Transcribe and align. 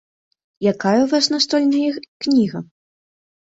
Якая 0.71 0.93
ў 1.03 1.07
вас 1.11 1.25
настольная 1.35 1.91
кніга? 2.27 2.59